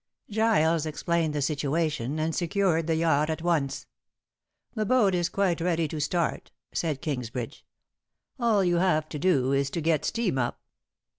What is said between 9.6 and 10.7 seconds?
to get steam up.